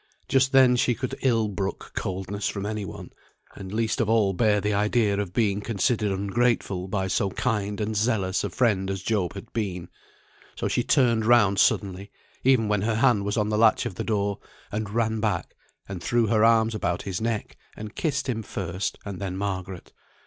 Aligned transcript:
Just 0.27 0.51
then 0.51 0.75
she 0.77 0.95
could 0.95 1.13
ill 1.21 1.47
brook 1.47 1.91
coldness 1.93 2.47
from 2.47 2.65
any 2.65 2.85
one, 2.85 3.13
and 3.53 3.71
least 3.71 4.01
of 4.01 4.09
all 4.09 4.33
bear 4.33 4.59
the 4.59 4.73
idea 4.73 5.19
of 5.19 5.31
being 5.31 5.61
considered 5.61 6.11
ungrateful 6.11 6.87
by 6.87 7.05
so 7.05 7.29
kind 7.29 7.79
and 7.79 7.95
zealous 7.95 8.43
a 8.43 8.49
friend 8.49 8.89
as 8.89 9.03
Job 9.03 9.35
had 9.35 9.53
been; 9.53 9.89
so 10.55 10.67
she 10.67 10.81
turned 10.81 11.23
round 11.27 11.59
suddenly, 11.59 12.09
even 12.43 12.67
when 12.67 12.81
her 12.81 12.95
hand 12.95 13.23
was 13.25 13.37
on 13.37 13.49
the 13.49 13.59
latch 13.59 13.85
of 13.85 13.93
the 13.93 14.03
door, 14.03 14.39
and 14.71 14.89
ran 14.89 15.19
back, 15.19 15.55
and 15.87 16.01
threw 16.01 16.25
her 16.25 16.43
arms 16.43 16.73
about 16.73 17.03
his 17.03 17.21
neck, 17.21 17.55
and 17.77 17.93
kissed 17.93 18.27
him 18.27 18.41
first, 18.41 18.97
and 19.05 19.19
then 19.19 19.37
Margaret. 19.37 19.93